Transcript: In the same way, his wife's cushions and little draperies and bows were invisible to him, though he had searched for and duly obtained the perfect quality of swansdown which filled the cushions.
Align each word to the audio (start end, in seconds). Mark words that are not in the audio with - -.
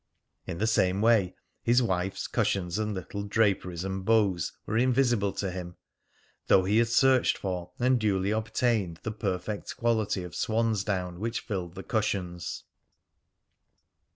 In 0.47 0.57
the 0.57 0.65
same 0.65 0.99
way, 0.99 1.35
his 1.61 1.83
wife's 1.83 2.25
cushions 2.25 2.79
and 2.79 2.95
little 2.95 3.21
draperies 3.21 3.83
and 3.83 4.03
bows 4.03 4.51
were 4.65 4.75
invisible 4.75 5.31
to 5.33 5.51
him, 5.51 5.75
though 6.47 6.63
he 6.63 6.79
had 6.79 6.87
searched 6.87 7.37
for 7.37 7.69
and 7.77 7.99
duly 7.99 8.31
obtained 8.31 8.99
the 9.03 9.11
perfect 9.11 9.77
quality 9.77 10.23
of 10.23 10.33
swansdown 10.33 11.19
which 11.19 11.41
filled 11.41 11.75
the 11.75 11.83
cushions. 11.83 12.63